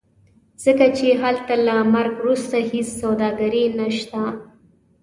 [0.63, 4.21] ځکه چې هلته له مرګ وروسته هېڅ سوداګري نشته.